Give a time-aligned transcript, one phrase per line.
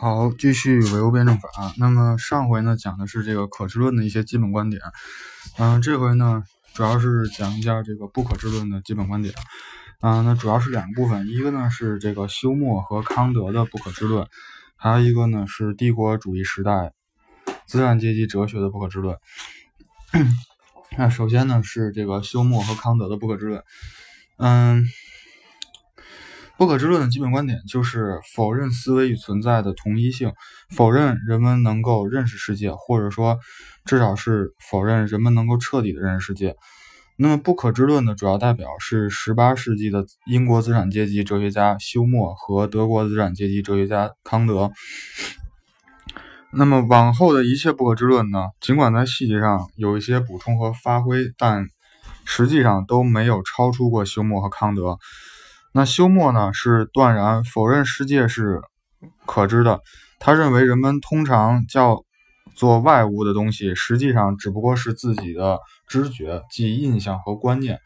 [0.00, 1.50] 好，继续唯物辩证法。
[1.76, 4.80] 那么上回呢讲的是这个可知论的一些基本观点，
[5.58, 9.34] 嗯，这回呢主要是讲一下这个不可知论的基本观点。
[10.00, 14.24] 嗯，那主要是两个部分，一个呢是这个休谟和康德的不可知论，
[14.76, 16.92] 还有一个呢是帝国主义时代
[17.66, 19.16] 资产阶级哲学的不可知论。
[20.96, 23.64] 那首先呢是这个休谟和康德的不可知论，
[24.36, 24.86] 嗯。
[26.58, 30.32] 不可知论的基本观点就是否认思维与存在的同一性，
[30.74, 33.38] 否认人们能够认识世界，或者说
[33.84, 36.56] 至少是否认人们能够彻底的认识世界。
[37.16, 44.72] 那么，不可知论的主要代表是18世纪的英国资产阶级哲学家休谟和德国资产阶级哲学家康德。
[46.52, 51.68] 那么，往后的一切不可知论呢，尽管在细节上有一些补充和发挥，但
[52.24, 54.98] 实际上都没有超出过休谟和康德。
[55.78, 56.52] 那休谟呢？
[56.52, 58.60] 是断然否认世界是
[59.26, 59.78] 可知的。
[60.18, 62.02] 他认为人们通常叫
[62.56, 67.78] 做外物的东西，实际上只不过是自己的知觉，即印象和观念。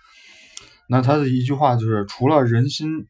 [0.88, 3.08] 那他的一句话就是：除了人心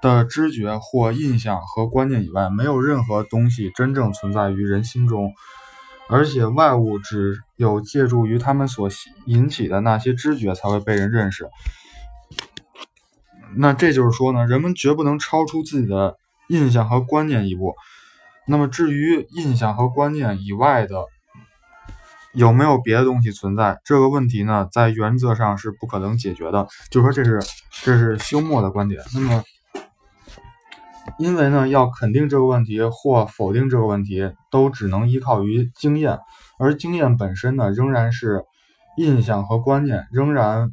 [0.00, 5.32] 的知觉或印象和观念以外，没有任何东西真正存在于人心中。
[6.08, 8.88] 而且外物只有借助于他们所
[9.26, 11.48] 引起的那些知觉，才会被人认识。
[13.56, 16.16] 那这就是说呢，人们绝不能超出自己的
[16.48, 17.74] 印象和观念一步。
[18.46, 21.04] 那么至于印象和观念以外的
[22.32, 26.66] 有没有别的东西存在，这个问题呢，在原则上是不可能解决的。
[26.90, 27.40] 就说这是
[27.82, 29.02] 这是休谟的观点。
[29.14, 29.44] 那么，
[31.18, 36.18] 因为呢，要肯定这个问题或否定这个问题，都只能依靠于经验，
[36.58, 38.44] 而经验本身呢，仍然是
[38.96, 40.72] 印象和观念，仍然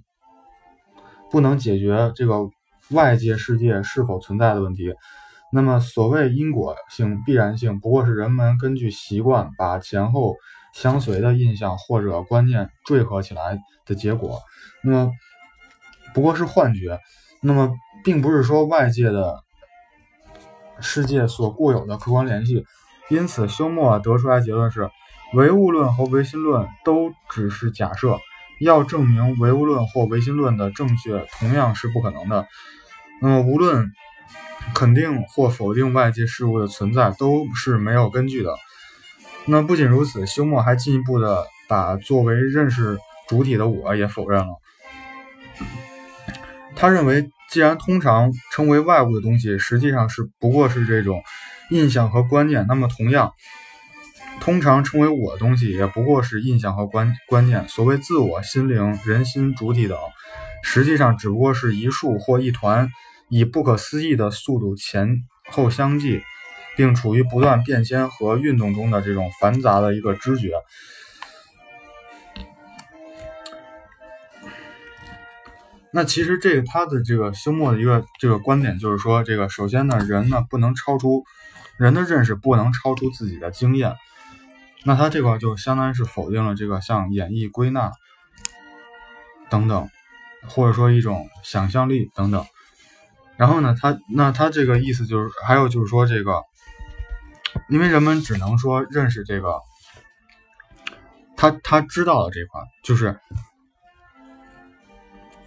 [1.32, 2.50] 不能解决这个。
[2.90, 4.94] 外界世界是否存在的问题，
[5.52, 10.36] 那么所谓因果性、必然性，不过是人们根据习惯把前后
[10.74, 14.42] 相随的印象或者观念缀合起来的结果，
[14.84, 15.12] 那么
[16.14, 17.00] 不过是幻觉，
[17.42, 17.74] 那么
[18.04, 19.44] 并不是说外界的
[20.80, 22.66] 世界所固有的客观联系。
[23.10, 24.90] 因此，休谟得出来结论是：
[25.34, 28.20] 唯物论和唯心论都只是假设，
[28.60, 32.46] 要证明唯物论或唯心论的正确，同样是不可能的。
[33.20, 33.92] 那么，无论
[34.76, 38.56] 肯定或否定外界事物的存在，都是没有根据的。
[39.46, 44.54] 那不仅如此，休谟还进一步的把作为认识主体的我也否认了。
[46.76, 51.24] 他认为，既然通常称为外物的东西，实际上是不过是这种
[51.72, 53.32] 印象和观念，那么同样，
[54.40, 57.68] 通常称为我的东西，也不过是印象和观观念。
[57.68, 59.98] 所谓自我、心灵、人心、主体等。
[60.62, 62.90] 实际上只不过是一束或一团
[63.30, 66.22] 以不可思议的速度前后相继，
[66.76, 70.52] 并处于不断变迁和运动中的这种繁杂的一个知觉。
[75.92, 81.24] 那其实这个他的这个休谟的一个这个观点就是说，这个首先呢，人呢不能超出
[81.78, 83.96] 人的认识不能超出自己的经验。
[84.84, 87.92] 那他这块就相当于是否定了这个像演绎、归纳
[89.50, 89.90] 等等。
[90.50, 92.46] 或者说一种想象力等等，
[93.38, 96.42] 然后呢，他那他这个意思就是，还有就是说这个，
[97.70, 99.62] 因为人们只能说认识这个，
[101.36, 103.20] 他他知道的这块，就是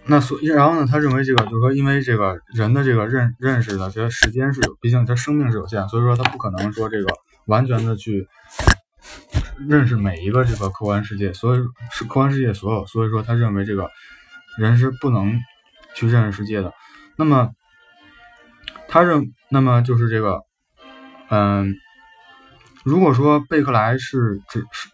[0.05, 7.13] 那所然后呢，他认为这个就是说，因为这个人的这个认认识的这个时间是有，毕竟他生命是有限，所以说他不可能说这个
[7.45, 8.27] 完全的去
[9.67, 11.59] 认识每一个这个客观世界，所以
[11.91, 13.89] 是客观世界所有，所以说他认为这个。
[14.57, 15.39] 人是不能
[15.95, 16.73] 去认识世界的。
[17.15, 17.51] 那么，
[18.93, 20.41] 他认，那么就是这个，
[21.29, 21.75] 嗯，
[22.83, 24.89] 如果说贝克莱是只是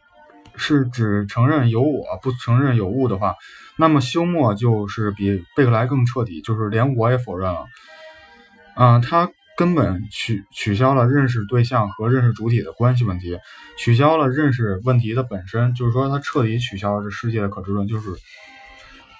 [0.55, 3.33] 是只承认有我不承认有物的话，
[3.75, 7.65] 那么休谟就是比贝克莱更彻底，就是连我也否认了。
[8.75, 13.39] 嗯，他根本取取消了认识对象和认识主体的关系问题，
[13.79, 18.11] 取消了认识问题的本身，就是说他彻底取消了这世界的可知论，就是。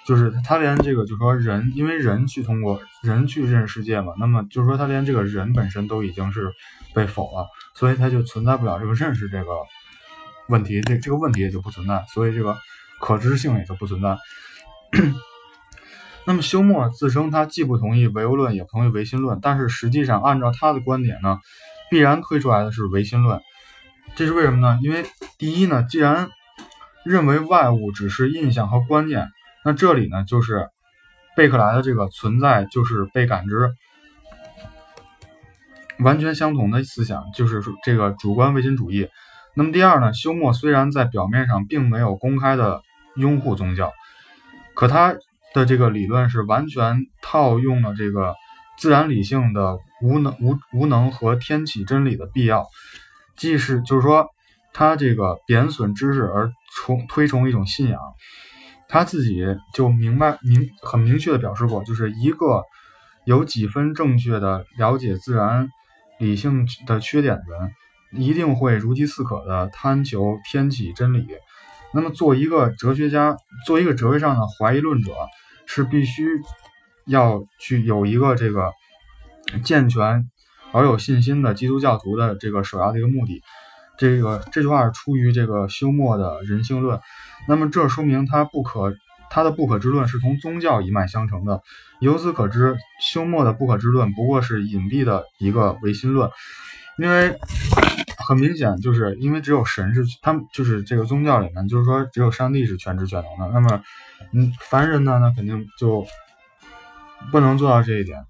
[0.08, 6.50] 就是他连这个，就说人，因为人去通过人去认识世界嘛，那么就是说他连这个人本身都已经是
[6.94, 9.50] 被否了，所以他就存在不了这个认识这个
[10.48, 12.56] 问题，这这个问题也就不存在，所以这个
[13.02, 14.16] 可知性也就不存在。
[16.24, 21.38] 那么休谟自称他既不同意唯物论，也不同意唯心论，但是实际上按照他的观点呢，
[21.90, 23.42] 必然推出来的是唯心论，
[24.16, 24.78] 这是为什么呢？
[24.82, 25.04] 因为
[25.36, 26.30] 第一呢，既然
[27.04, 29.28] 认为外物只是印象和观念。
[29.64, 30.68] 那这里呢，就是
[31.36, 33.70] 贝克莱的这个存在就是被感知，
[35.98, 39.08] 完全相同的思想，就是说这个主观唯心主义。
[39.54, 42.82] 那么第二呢，休谟虽然在表面上并没有公开的
[43.16, 43.92] 拥护宗教，
[44.74, 45.16] 可他
[45.52, 48.34] 的这个理论是完全套用了这个
[48.78, 52.66] 自然理性的无能无无能和天启真理的必要，
[53.36, 54.28] 既是就是说
[54.72, 58.00] 他这个贬损知识而崇推崇一种信仰，
[58.88, 62.64] 他自己就明白明很明确的表示过，就是一个
[63.24, 65.68] 有几分正确的了解自然
[66.18, 67.70] 理性的缺点的人。
[68.12, 71.26] 一定会如饥似渴的贪求天启真理。
[71.92, 73.36] 那么，做一个哲学家，
[73.66, 75.12] 做一个哲学上的怀疑论者，
[75.66, 76.26] 是必须
[77.04, 78.72] 要去有一个这个
[79.62, 80.26] 健全
[80.72, 83.42] 而有信心的基督教徒的这个首要的一个目的。
[83.98, 86.98] 这个这句话是出于这个休谟的人性论。
[87.46, 88.94] 那么，这说明他不可
[89.30, 91.60] 他的不可知论是同宗教一脉相承的。
[92.00, 96.30] 由此可知，休谟的不可知论不过是隐蔽的一个唯心论，
[96.96, 97.36] 因为。
[98.26, 103.54] 很明显，就是因为只有神是他们，就是这个宗教里面，就是说只有上帝是全知全能的。
[103.54, 103.82] 那么，
[104.34, 106.06] 嗯，凡人呢，那肯定就
[107.32, 108.22] 不能做到这一点，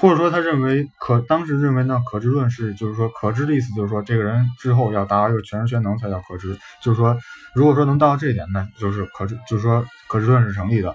[0.00, 6.56] 或者说他认为可当时认为呢，可知论是就是说可知的意思，就是说这个人之后要达到一个全知全能才叫可知。
[6.80, 7.18] 就是说，
[7.52, 10.94] 如果说能到这一点，那就是可知，就是说可知论是成立的。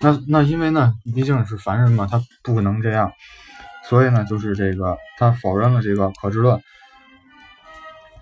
[0.00, 3.12] 那那因为呢，毕竟是凡人嘛，他不能这样，
[3.88, 6.60] 所以呢，就是这个他否认了这个可知论。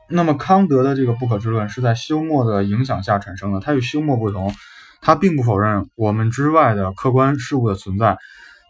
[0.08, 3.60] 那么康德的这个不可知论是在休谟的影响下产生的。
[3.60, 4.54] 他与休谟不同，
[5.00, 8.16] 他并不否认我们之外的客观事物的存在，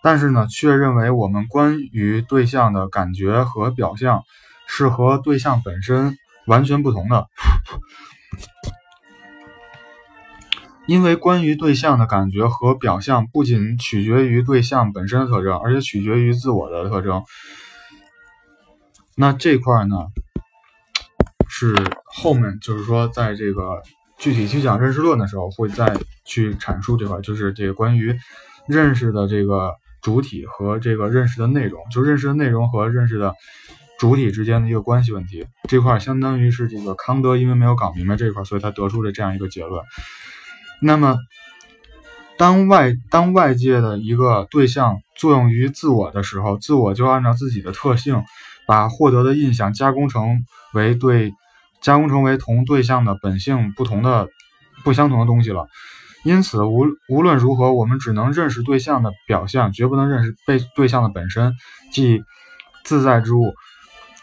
[0.02, 4.23] 但是呢，却认为我们关于对象的感觉和表象
[4.67, 6.17] 是和对象本身
[6.47, 7.26] 完全不同的。
[10.87, 17.23] 因为关于对象的感觉和表象不仅取决于对象本身的特征，而且取决于自我的特征。
[19.17, 19.97] 那这块呢？
[21.52, 21.75] 是
[22.05, 23.82] 后面就是说，在这个
[24.19, 28.17] 具体去讲认识论的时候，会再去阐述这块，就是这个关于
[28.69, 33.35] 认识的这个主体和这个认识的内容，就认识的内容和认识的
[33.99, 35.47] 主体之间的一个关系问题。
[35.69, 39.82] 这块相当于是这个康德因为没有搞明白这块，所以他得出了这样一个结论。
[40.81, 41.17] 那么，
[42.37, 48.23] 当外当外界的一个对象作用于自我的时候，自我就按照自己的特性，
[48.67, 50.44] 把获得的印象加工成
[50.75, 51.32] 为对。
[51.82, 54.29] 加工成为同对象的本性不同的、
[54.85, 55.67] 不相同的东西了。
[56.22, 61.55] 因此，无无论如何，我们只能认识对象的表象，绝不能认识被对象的本身，
[61.93, 62.22] 即
[62.84, 63.55] 自在之物，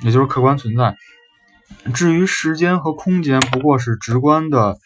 [0.02, 0.96] 也就是客观存在。
[1.94, 4.78] 至于时间和空间，不过是直观的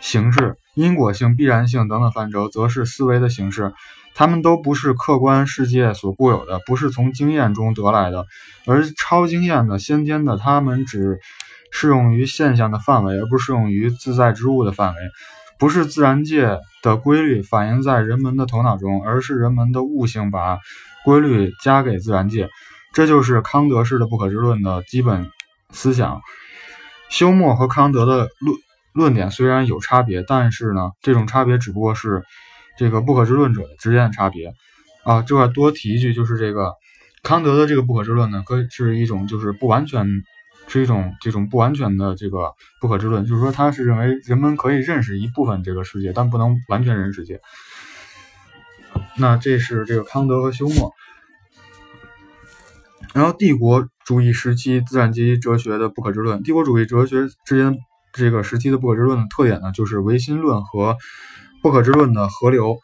[0.00, 3.72] 形式，因果性、必然性等等范畴，则是思维的形式。
[4.14, 8.26] 它们都不是客观世界所固有的，不是从经验中得来的，
[8.66, 10.36] 而超经验的、先天的。
[10.36, 11.18] 它们只。
[11.76, 15.00] 适用于现象的范围，而不适用于自在之物的范围。
[15.58, 20.58] 不是自然界的规律反映在人们的头脑中，而是人们的悟性把
[21.04, 22.48] 规律加给自然界。
[22.92, 25.30] 这就是康德式的不可知论的基本
[25.70, 26.20] 思想。
[27.08, 28.56] 休谟和康德的论
[28.92, 32.22] 论点虽然有差别，但是呢，这种差别只不过是
[32.76, 34.52] 这个不可知论者之间的差别。
[35.04, 36.72] 啊，这块多提一句，就是这个
[37.22, 40.06] 康德的这个不可知论呢，可是一种就是不完全。
[40.66, 47.40] 是一种这种不完全的这个不可知论，就是说他是认为人们可以认识一部分这个世界，但不能完全认识世界。
[49.16, 50.92] 那这是这个康德和休谟。
[53.12, 57.76] 然后帝国主义时期自然阶级哲学的不可知论，帝国主义哲学之间
[58.12, 60.96] 这个时期的不可知论的特点呢，就是唯心论和
[61.62, 62.78] 不可知论的合流，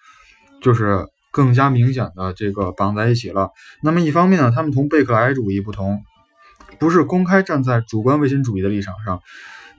[0.62, 3.50] 就是更加明显的这个绑在一起了。
[3.83, 6.02] 那么一方面呢，他们同贝克莱主义不同。
[6.79, 9.21] 不是公开站在主观唯心主义的立场上，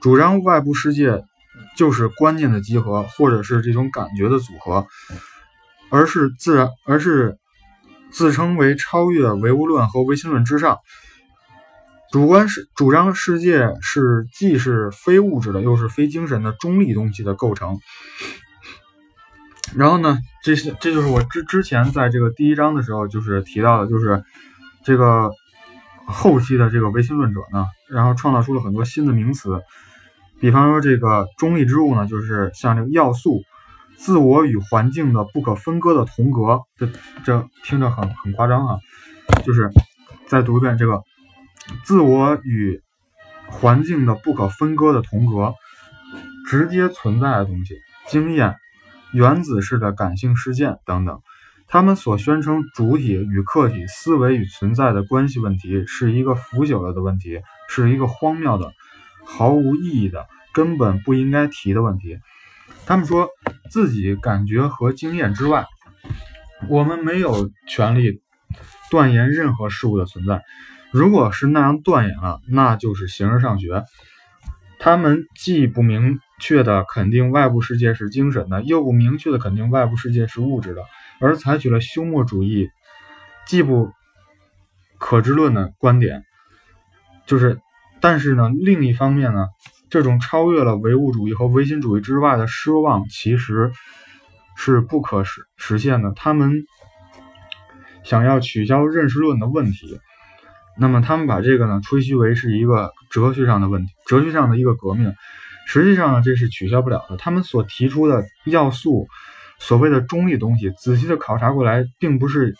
[0.00, 1.24] 主张外部世界
[1.76, 4.86] 就是观念的集合，或者是这种感觉的组合，
[5.90, 7.38] 而是自然，而是
[8.12, 10.78] 自称为超越唯物论和唯心论之上。
[12.12, 17.78] 主观是主张世界是既是非物质的，又是非精神的中立东西的构成。
[19.74, 24.22] 然后呢，这些这就是我之之前在这个第一章的时候就是提到的，就是
[24.84, 25.32] 这个。
[26.06, 29.62] 后期的这个唯心论者呢，然后创造出了很多新的名词，
[30.40, 33.42] 比方说这个中立之物呢，就是像这个要素，
[33.96, 36.88] 自我与环境的不可分割的同格，这
[37.24, 38.78] 这听着很很夸张啊，
[39.44, 39.70] 就是
[40.26, 41.02] 再读一遍这个
[41.84, 42.82] 自我与
[43.48, 45.54] 环境的不可分割的同格，
[46.48, 47.76] 直接存在的东西，
[48.08, 48.56] 经验、
[49.12, 51.20] 原子式的感性事件等等。
[51.72, 58.74] 他们所宣称主体与客体、思维与存在的关系问题，是一个腐朽了的问题，是一个荒谬的、
[59.24, 62.18] 毫无意义的、根本不应该提的问题。
[62.84, 63.30] 他们说
[63.70, 65.64] 自己感觉和经验之外，
[66.68, 68.20] 我们没有权利
[68.90, 70.42] 断言任何事物的存在。
[70.90, 73.82] 如果是那样断言了，那就是形而上学。
[74.78, 80.82] 他们既不明确的肯定外部世界是精神的，又不明确的肯定外部世界是物质的，
[81.22, 82.68] 而采取了休谟主义
[83.46, 83.92] 既不
[84.98, 86.24] 可知论的观点。
[87.24, 87.60] 就是，
[88.00, 89.46] 但是呢，另一方面呢，
[89.88, 93.72] 这种超越了唯物主义和唯心主义之外的奢望，其实
[94.56, 96.12] 是不可实实现的。
[96.14, 96.64] 他们
[98.02, 99.98] 想要取消认识论的问题。
[100.78, 105.14] 那么他们把这个呢吹嘘为是一个哲学上的问题，哲学上的一个革命。
[105.66, 107.16] 实际上呢，这是取消不了的。
[107.16, 109.06] 他们所提出的要素，
[109.64, 112.54] 所谓的中立东西，仔细的考察过来，并不是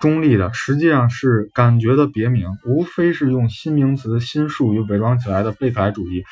[0.00, 6.24] 中立的，实际上是感觉的别名，无非是用新名词、新术语伪装起来的贝克莱主义。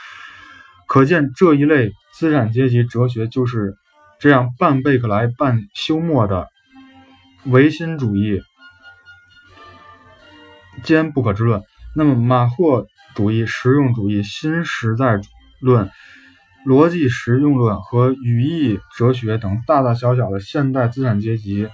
[0.86, 3.76] 可见这一类资产阶级哲学就是
[4.18, 6.48] 这样半贝克莱、半休谟的
[7.44, 8.40] 唯心主义。
[10.82, 11.62] 兼不可知论。
[11.94, 15.20] 那么，马霍主义、实用主义、新实在
[15.60, 15.90] 论、
[16.68, 21.66] 逻辑实用论和语义哲学等大大小小的现代资产阶级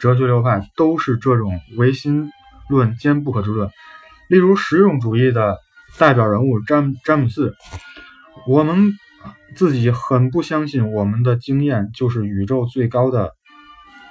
[0.00, 2.28] 哲学流派，都是这种唯心
[2.68, 3.70] 论兼不可知论。
[4.28, 5.58] 例如，实用主义的
[5.96, 7.54] 代表人物詹詹姆斯，
[8.48, 8.92] 我们
[9.54, 13.34] 自己很不相信我们的经验就是宇宙最高的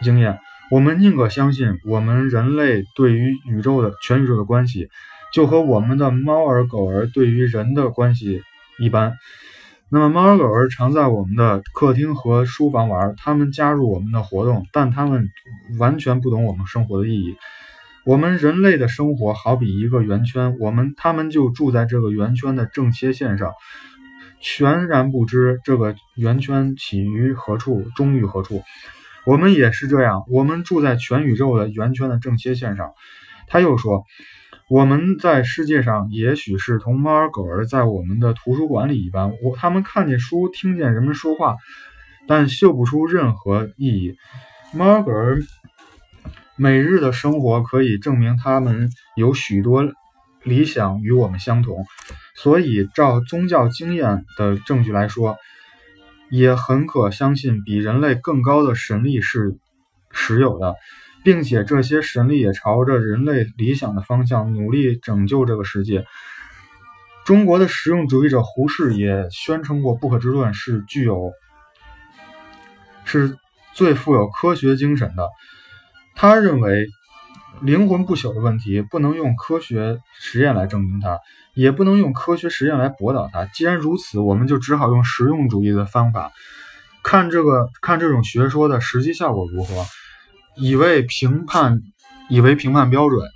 [0.02, 0.40] 经验。
[0.70, 4.88] 我们宁可相信，我们人类对于宇宙的全宇宙的关系，
[5.34, 8.42] 就和我们的猫儿狗儿对于人的关系
[8.80, 9.18] 一般。
[9.94, 15.30] 那么，猫儿狗儿常在我们的客厅和书房玩，他们加入我们的活动，但他们
[15.80, 17.36] 完全不懂我们生活的意义。
[18.06, 23.52] 我们人类的生活好比一个圆圈，我们他们就住在这个圆圈的正切线上，
[24.40, 28.64] 全然不知这个圆圈起于何处，终于何处。
[29.26, 32.94] 我们也是这样，我们住在全宇宙的圆圈的正切线上。
[33.48, 34.06] 他又说，
[34.72, 41.58] 我们在世界上也许是同猫儿狗儿在我们的图书馆里一般，我他们看见书，听见人们说话，
[42.26, 44.16] 但嗅不出任何意义。
[44.74, 45.42] 猫儿狗儿
[46.56, 49.84] 每日的生活可以证明他们有许多
[50.42, 51.86] 理想与我们相同，
[52.34, 55.36] 所以照宗教经验的证据来说。
[56.30, 59.58] 也很可相信，比人类更高的神力是
[60.12, 60.76] 实有的，
[61.24, 66.06] 并且这些神力也朝着人类理想的方向努力拯救这个世界。
[67.26, 71.32] 中国的实用主义者胡适也宣称过，不可知论是具有
[73.06, 73.38] 是
[73.74, 75.30] 最富有科学精神的。
[76.16, 76.88] 他认为。
[77.62, 81.20] 灵魂不朽的问题不能用科学实验来证明它，
[81.54, 83.46] 也不能用科学实验来驳倒它。
[83.46, 86.32] 既然如此，我们就只好用实用主义的方法，
[87.04, 89.86] 看这个看这种学说的实际效果如何，
[90.56, 91.82] 以为评判，
[92.30, 93.30] 以为评判标准。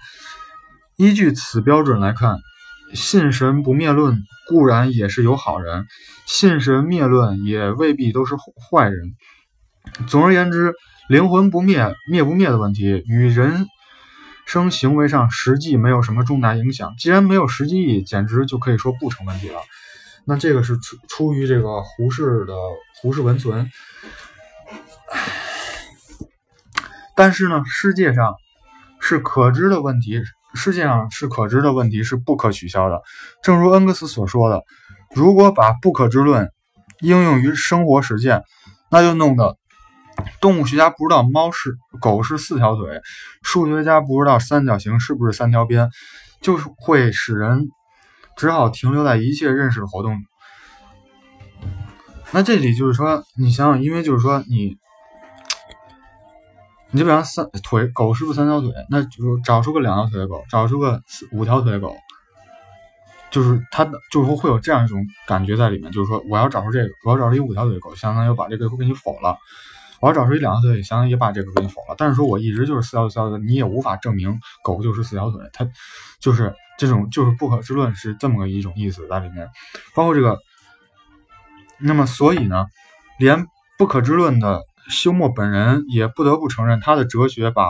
[0.98, 2.38] 依据此标准来看，
[2.93, 5.88] 信神不灭论固然也是有好人，
[6.25, 9.15] 信神灭论也未必都是坏人。
[10.07, 10.74] 总而言之，
[11.10, 13.67] 灵魂不灭灭不灭的问题与人。
[14.48, 19.60] 生行为上实际没有什么重大影响，既然没有实际意义，简直就可以说不成问题了。
[20.24, 22.53] 那这个是出出于这个胡适的
[22.95, 23.65] 《胡适文存》，
[27.15, 28.36] 但是呢，世界上
[29.00, 30.22] 是可知的问题，
[30.53, 33.01] 世界上是可知的问题是不可取消的。
[33.41, 34.62] 正如恩格斯所说的，
[35.15, 36.51] 如果把不可知论
[37.00, 38.43] 应用于生活实践，
[38.91, 39.57] 那就弄得。
[40.39, 43.01] 动物学家不知道猫是狗是四条腿，
[43.43, 45.89] 数学家不知道三角形是不是三条边，
[46.41, 47.67] 就是会使人
[48.38, 50.17] 只好停留在一切认识的活动。
[52.31, 54.77] 那这里就是说，你想想，因为就是说你，
[56.91, 58.71] 你就比方三腿狗是不是三条腿？
[58.89, 61.95] 那就找出个两条腿的狗，找出个四五条腿的狗，
[63.31, 69.37] 就是它就是说会有这样一种感觉在里面，就是说我要找出这个，我要找出一五条腿的狗，相当于把这个会给你否了。
[70.01, 71.95] 我要找出一两条腿，相当于也把这个给你否了。
[71.97, 75.41] 但是说我一直就是四条腿，四条腿，你也无法证明狗就是四条腿。
[75.51, 75.67] 它
[76.19, 79.49] 就是这种就是不可知论是这么个一种意思在里面。
[79.95, 80.37] 包括这个，
[81.79, 82.67] 那么所以呢，
[83.17, 87.65] 连不可知论的休谟本人也不得不承认，他的哲学把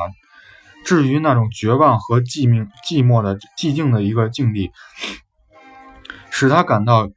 [0.86, 4.72] 置于那种绝望和寂命寂寞的寂静的一个境地，
[6.30, 7.10] 使他感到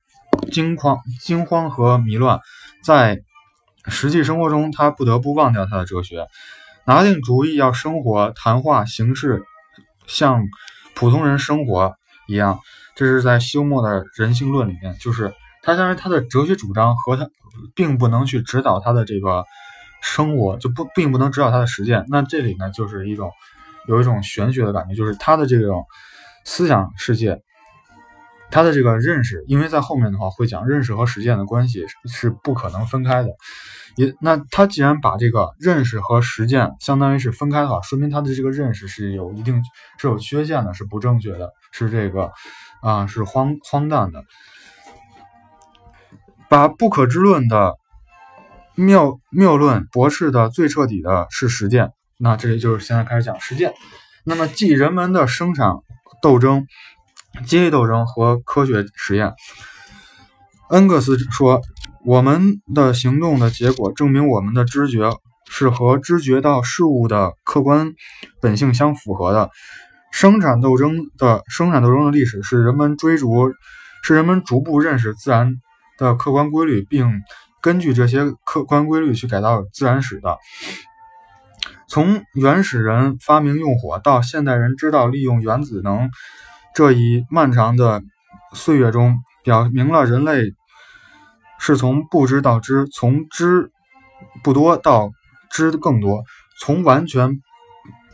[0.50, 2.40] 惊慌、惊慌和迷乱，
[2.84, 3.20] 在。
[3.90, 6.26] 实际生活中，他不得不忘掉他的哲学。
[6.84, 9.44] 拿定主意要生活、谈话、行事
[10.06, 10.42] 像
[10.94, 11.94] 普通人生活
[12.26, 12.60] 一样。
[12.94, 17.30] 这是在休谟的人性论里面，就是他当然他的哲学主张和他
[17.74, 19.46] 并不能去指导他的这个
[20.00, 22.04] 生活，就不并不能指导他的实践。
[22.08, 23.30] 那这里呢，就是一种
[23.86, 25.84] 有一种玄学的感觉，就是他的这种
[26.44, 27.40] 思想世界。
[28.50, 33.28] 他的这个认识，因为在后面的话会讲认识和实践的关系是不可能分开的。
[33.94, 39.62] 也那他既然把这个认识和实践相当于是分开的话，说明他的这个认识是有一定
[39.98, 42.32] 是有缺陷的，是不正确的，是这个
[42.80, 44.24] 啊是荒荒诞的。
[46.48, 47.74] 把不可知论的
[48.78, 51.90] 谬谬论驳斥的最彻底的是实践。
[52.18, 53.74] 那这里就是现在开始讲实践。
[54.24, 55.74] 那么即人们的生产
[56.22, 56.66] 斗争。
[57.46, 59.34] 阶级斗争和科学实验。
[60.70, 61.60] 恩格斯说
[62.04, 65.10] ：“我们的行动的结果证明我们的知觉
[65.46, 67.92] 是和知觉到事物的客观
[68.40, 69.50] 本性相符合的。
[70.10, 73.52] 生产斗争的生产斗争的历史是人们追逐，
[74.02, 75.52] 是人们逐步认识自然
[75.98, 77.12] 的客观规律，并
[77.60, 80.38] 根据这些客观规律去改造自然史的。
[81.88, 86.10] 从原始人发明用火到现代人知道利用原子能。”
[86.74, 88.02] 这一漫长的
[88.52, 90.52] 岁月中，表明了人类
[91.58, 93.72] 是从不知到知，从知
[94.44, 95.10] 不多到
[95.50, 96.22] 知更多，
[96.60, 97.40] 从完全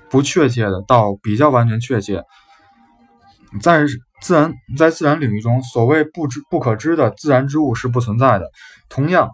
[0.09, 2.23] 不确切的到比较完全确切。
[3.61, 3.85] 在
[4.25, 8.51] 自然在自然领域中，所谓不知不可知的自然之物是不存在的。
[8.89, 9.31] 同样，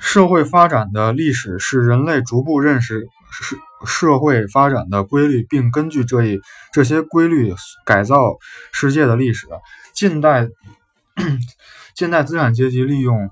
[0.00, 3.56] 社会发展的历史是人类逐步认识是。
[3.84, 6.40] 社会发展的规律，并根据这一
[6.72, 7.54] 这些规律
[7.84, 8.38] 改造
[8.72, 9.46] 世界的历史。
[9.92, 10.48] 近代
[11.94, 13.28] 近代资产阶级利用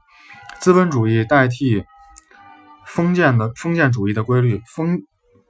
[0.61, 1.83] 资本主义代替
[2.85, 5.03] 封建的封建主义的规律，封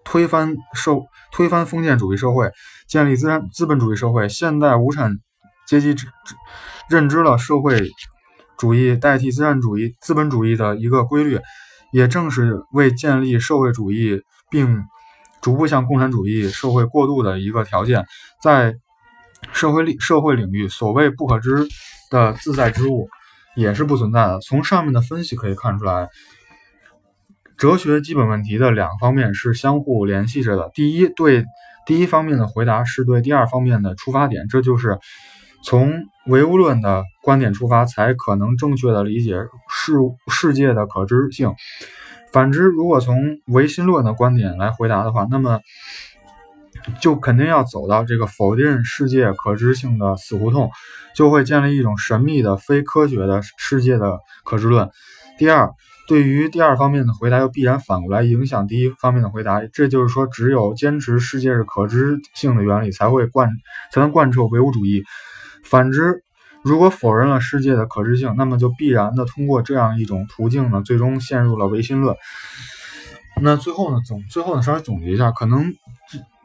[0.04, 0.92] 推翻社
[1.32, 2.50] 推翻封建主义社会，
[2.86, 4.28] 建立资产资本主义社会。
[4.28, 5.16] 现代无产
[5.66, 5.94] 阶级
[6.88, 7.88] 认知了社会
[8.58, 11.40] 主义代替资产主义资本主义的一个规律，
[11.92, 14.22] 也正是为建立社会主义。
[14.50, 14.84] 并
[15.42, 18.06] 逐步向共产主义社会过渡的一个条件，
[18.40, 18.76] 在
[19.52, 21.66] 社会领社会领域，所谓不可知
[22.08, 23.08] 的自在之物
[23.56, 24.38] 也是不存在的。
[24.40, 26.08] 从上面的分析可以看出来，
[27.56, 30.70] 哲学基本问题的两方面是相互联系着的。
[30.74, 31.44] 第一，对
[31.86, 34.98] 第一方面的回答是对第二方面的出发点，这就是
[35.62, 35.92] 从
[36.26, 39.36] 唯物论的观点出发，才可能正确的理解
[39.68, 39.92] 世
[40.30, 41.54] 世界的可知性。
[42.32, 45.60] 反之，如果从唯心论的观点来回答的话，那么
[47.00, 50.70] 就肯定要走到这个否定世界可知性的死胡同，
[51.14, 54.90] 就会建立一种神秘的非科学的世界的可知论。
[55.38, 55.70] 第二，
[56.06, 59.62] 对于第二方面的回答，又必然反过来影响第一方面的回答。
[59.72, 63.48] 这就是说，只有坚持世界是可知性的原理，才会贯
[63.90, 65.02] 才能贯彻唯物主义。
[65.64, 66.22] 反之，
[66.62, 72.14] 如果否认了世界的可知性，那么就必然的通过这样一种途径呢，最终陷入了唯心论。
[73.40, 75.74] 那最后呢，总最后呢，稍微总结一下，可能，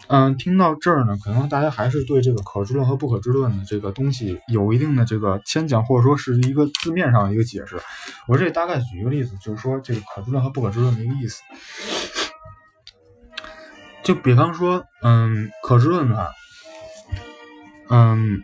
[0.08, 7.80] 嗯，听到这儿呢，可能大家还是对这个可知论和不可知论的这个东西有一定的这个牵强，或者说是一个字面上的一个解释。
[8.28, 11.42] 我这里大概举一个例子，就是说这个可知论和不可知论的一个意思。
[14.04, 16.30] 就比方说，嗯，可知论的话，
[17.90, 18.44] 嗯。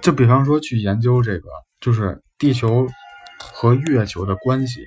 [0.00, 1.48] 就比方说，去研究这个，
[1.80, 2.88] 就是地球
[3.36, 4.86] 和月球的关系。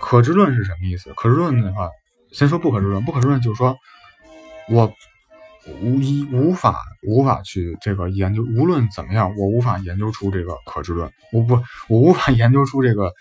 [0.00, 1.12] 可知论是什么意思？
[1.14, 1.88] 可知论的话，
[2.32, 3.04] 先说不可知论。
[3.04, 3.76] 不可知论就是说，
[4.70, 4.92] 我
[5.82, 11.10] 无一无法无法去这个研究，无论怎么样，我无法研究出这个可知论。
[11.32, 11.54] 我不，
[11.88, 13.12] 我无法研究出这个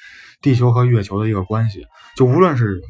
[0.42, 1.86] 地球和月球的一个关系。
[2.16, 2.82] 就无论是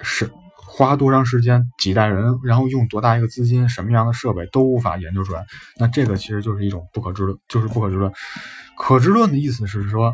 [0.00, 0.30] 是。
[0.66, 5.46] 花多长时间，几代人，然后用多大一个资金，什么样的设备都无法研究出来。
[5.78, 8.10] 那这个其实就是一种不可知论，就是不可知论。
[8.76, 10.12] 可知论的意思是说，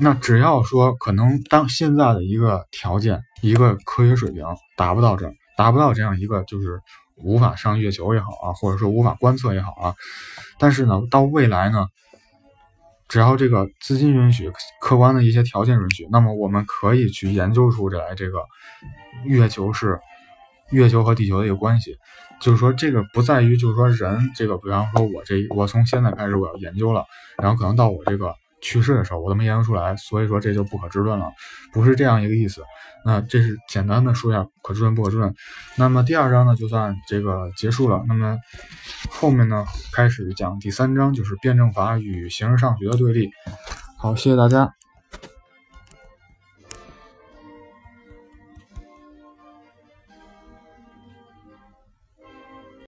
[0.00, 4.44] 那只要说可能当现在的一个条件，一个科学水平
[4.76, 6.80] 达不到这，达不到这样一个就是
[7.16, 9.94] 无法上月球也好啊，或者说无法观测也好啊，
[10.58, 11.86] 但是呢，到未来呢，
[13.08, 18.38] 只要这个资金允许，客观的一些条件允许，那么我们可以去研究出这来这个。
[19.24, 19.98] 月球是
[20.70, 21.96] 月球和地球的一个关系，
[22.40, 27.04] 就是说这个不在于，就是说人这个，比方说我这我从现在开始我要研究了，
[27.38, 31.30] 然后可能到我这个去世的时候我都没研究出来，所以说这就不可知论了，
[31.72, 32.62] 不是这样一个意思。
[33.04, 35.34] 那这是简单的说一下可知论不可知论。
[35.76, 38.38] 那么第二章呢就算这个结束了，那么
[39.10, 43.30] 后面呢开始讲第三章，就是辩证法与形而上学的对立。
[43.98, 44.72] 好，谢谢大家。